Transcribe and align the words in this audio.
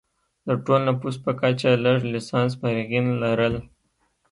د 0.47 0.49
ټول 0.65 0.79
نفوس 0.87 1.15
په 1.25 1.31
کچه 1.41 1.69
لږ 1.85 1.99
لسانس 2.13 2.51
فارغین 2.59 3.05
لرل. 3.23 3.55